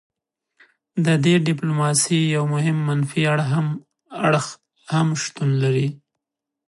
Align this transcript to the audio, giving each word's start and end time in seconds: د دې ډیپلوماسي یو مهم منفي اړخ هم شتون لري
د 1.05 1.07
دې 1.25 1.35
ډیپلوماسي 1.47 2.19
یو 2.35 2.43
مهم 2.53 2.77
منفي 2.87 3.21
اړخ 4.33 4.45
هم 4.91 5.07
شتون 5.23 5.49
لري 5.63 5.87